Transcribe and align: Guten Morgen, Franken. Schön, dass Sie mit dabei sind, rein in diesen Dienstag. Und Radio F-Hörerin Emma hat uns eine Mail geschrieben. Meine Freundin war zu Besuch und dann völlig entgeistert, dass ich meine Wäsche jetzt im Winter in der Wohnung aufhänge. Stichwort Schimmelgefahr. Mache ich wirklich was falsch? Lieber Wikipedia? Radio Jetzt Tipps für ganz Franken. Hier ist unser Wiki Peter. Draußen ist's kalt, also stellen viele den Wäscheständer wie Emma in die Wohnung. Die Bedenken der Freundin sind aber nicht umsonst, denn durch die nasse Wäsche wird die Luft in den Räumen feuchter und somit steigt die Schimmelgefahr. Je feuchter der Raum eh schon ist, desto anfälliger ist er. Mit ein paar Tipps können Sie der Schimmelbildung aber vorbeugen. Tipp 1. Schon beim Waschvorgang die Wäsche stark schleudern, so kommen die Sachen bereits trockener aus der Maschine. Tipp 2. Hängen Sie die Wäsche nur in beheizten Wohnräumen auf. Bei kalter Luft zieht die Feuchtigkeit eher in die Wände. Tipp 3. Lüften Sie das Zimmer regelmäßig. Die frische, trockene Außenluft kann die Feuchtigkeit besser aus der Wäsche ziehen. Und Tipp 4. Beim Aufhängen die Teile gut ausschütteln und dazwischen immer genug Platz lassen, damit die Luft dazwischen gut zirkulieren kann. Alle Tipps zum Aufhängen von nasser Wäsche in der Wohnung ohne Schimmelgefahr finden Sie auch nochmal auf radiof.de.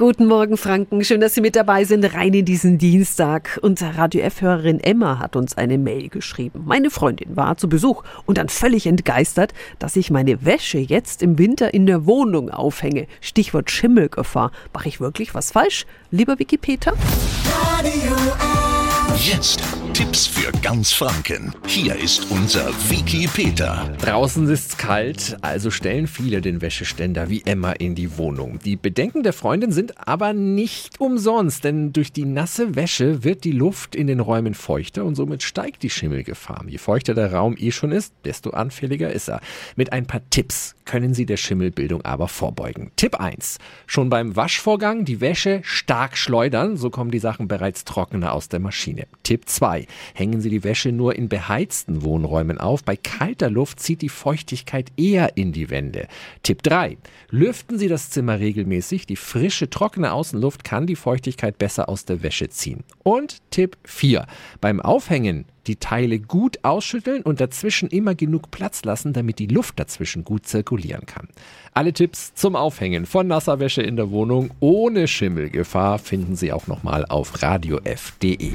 Guten 0.00 0.24
Morgen, 0.24 0.56
Franken. 0.56 1.04
Schön, 1.04 1.20
dass 1.20 1.34
Sie 1.34 1.42
mit 1.42 1.56
dabei 1.56 1.84
sind, 1.84 2.14
rein 2.14 2.32
in 2.32 2.46
diesen 2.46 2.78
Dienstag. 2.78 3.58
Und 3.60 3.82
Radio 3.82 4.22
F-Hörerin 4.22 4.80
Emma 4.80 5.18
hat 5.18 5.36
uns 5.36 5.58
eine 5.58 5.76
Mail 5.76 6.08
geschrieben. 6.08 6.62
Meine 6.64 6.88
Freundin 6.88 7.36
war 7.36 7.58
zu 7.58 7.68
Besuch 7.68 8.02
und 8.24 8.38
dann 8.38 8.48
völlig 8.48 8.86
entgeistert, 8.86 9.52
dass 9.78 9.96
ich 9.96 10.10
meine 10.10 10.42
Wäsche 10.42 10.78
jetzt 10.78 11.22
im 11.22 11.36
Winter 11.36 11.74
in 11.74 11.84
der 11.84 12.06
Wohnung 12.06 12.48
aufhänge. 12.48 13.08
Stichwort 13.20 13.70
Schimmelgefahr. 13.70 14.52
Mache 14.72 14.88
ich 14.88 15.02
wirklich 15.02 15.34
was 15.34 15.52
falsch? 15.52 15.84
Lieber 16.10 16.38
Wikipedia? 16.38 16.94
Radio 17.76 18.16
Jetzt 19.18 19.62
Tipps 20.00 20.26
für 20.26 20.50
ganz 20.62 20.92
Franken. 20.92 21.54
Hier 21.66 21.94
ist 21.94 22.30
unser 22.30 22.68
Wiki 22.88 23.26
Peter. 23.26 23.94
Draußen 24.00 24.48
ist's 24.48 24.78
kalt, 24.78 25.36
also 25.42 25.70
stellen 25.70 26.06
viele 26.06 26.40
den 26.40 26.62
Wäscheständer 26.62 27.28
wie 27.28 27.42
Emma 27.44 27.72
in 27.72 27.94
die 27.94 28.16
Wohnung. 28.16 28.60
Die 28.64 28.76
Bedenken 28.76 29.22
der 29.22 29.34
Freundin 29.34 29.72
sind 29.72 30.08
aber 30.08 30.32
nicht 30.32 31.00
umsonst, 31.00 31.64
denn 31.64 31.92
durch 31.92 32.14
die 32.14 32.24
nasse 32.24 32.76
Wäsche 32.76 33.24
wird 33.24 33.44
die 33.44 33.52
Luft 33.52 33.94
in 33.94 34.06
den 34.06 34.20
Räumen 34.20 34.54
feuchter 34.54 35.04
und 35.04 35.16
somit 35.16 35.42
steigt 35.42 35.82
die 35.82 35.90
Schimmelgefahr. 35.90 36.64
Je 36.66 36.78
feuchter 36.78 37.12
der 37.12 37.34
Raum 37.34 37.54
eh 37.58 37.70
schon 37.70 37.92
ist, 37.92 38.14
desto 38.24 38.52
anfälliger 38.52 39.12
ist 39.12 39.28
er. 39.28 39.42
Mit 39.76 39.92
ein 39.92 40.06
paar 40.06 40.22
Tipps 40.30 40.76
können 40.86 41.12
Sie 41.12 41.26
der 41.26 41.36
Schimmelbildung 41.36 42.06
aber 42.06 42.26
vorbeugen. 42.26 42.90
Tipp 42.96 43.20
1. 43.20 43.58
Schon 43.86 44.08
beim 44.08 44.34
Waschvorgang 44.34 45.04
die 45.04 45.20
Wäsche 45.20 45.60
stark 45.62 46.16
schleudern, 46.16 46.78
so 46.78 46.88
kommen 46.88 47.10
die 47.10 47.18
Sachen 47.18 47.48
bereits 47.48 47.84
trockener 47.84 48.32
aus 48.32 48.48
der 48.48 48.60
Maschine. 48.60 49.06
Tipp 49.22 49.46
2. 49.46 49.86
Hängen 50.14 50.40
Sie 50.40 50.50
die 50.50 50.64
Wäsche 50.64 50.92
nur 50.92 51.16
in 51.16 51.28
beheizten 51.28 52.02
Wohnräumen 52.02 52.58
auf. 52.58 52.84
Bei 52.84 52.96
kalter 52.96 53.50
Luft 53.50 53.80
zieht 53.80 54.02
die 54.02 54.08
Feuchtigkeit 54.08 54.90
eher 54.96 55.36
in 55.36 55.52
die 55.52 55.70
Wände. 55.70 56.08
Tipp 56.42 56.62
3. 56.62 56.98
Lüften 57.30 57.78
Sie 57.78 57.88
das 57.88 58.10
Zimmer 58.10 58.40
regelmäßig. 58.40 59.06
Die 59.06 59.16
frische, 59.16 59.70
trockene 59.70 60.12
Außenluft 60.12 60.64
kann 60.64 60.86
die 60.86 60.96
Feuchtigkeit 60.96 61.58
besser 61.58 61.88
aus 61.88 62.04
der 62.04 62.22
Wäsche 62.22 62.48
ziehen. 62.48 62.84
Und 63.02 63.38
Tipp 63.50 63.76
4. 63.84 64.26
Beim 64.60 64.80
Aufhängen 64.80 65.46
die 65.66 65.76
Teile 65.76 66.18
gut 66.18 66.58
ausschütteln 66.62 67.22
und 67.22 67.40
dazwischen 67.40 67.88
immer 67.88 68.14
genug 68.14 68.50
Platz 68.50 68.84
lassen, 68.84 69.12
damit 69.12 69.38
die 69.38 69.46
Luft 69.46 69.78
dazwischen 69.78 70.24
gut 70.24 70.46
zirkulieren 70.46 71.06
kann. 71.06 71.28
Alle 71.74 71.92
Tipps 71.92 72.34
zum 72.34 72.56
Aufhängen 72.56 73.06
von 73.06 73.26
nasser 73.26 73.60
Wäsche 73.60 73.82
in 73.82 73.96
der 73.96 74.10
Wohnung 74.10 74.50
ohne 74.60 75.06
Schimmelgefahr 75.06 75.98
finden 75.98 76.36
Sie 76.36 76.52
auch 76.52 76.66
nochmal 76.66 77.06
auf 77.06 77.42
radiof.de. 77.42 78.54